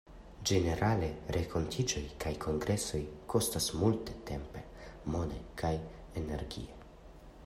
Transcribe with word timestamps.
Ĝenerale, 0.51 1.09
renkontiĝoj 1.35 2.01
kaj 2.23 2.31
kongresoj 2.45 3.01
kostas 3.33 3.67
multe 3.81 4.15
tempe, 4.31 4.65
mone, 5.17 5.41
kaj 5.63 5.75
energie. 6.23 6.83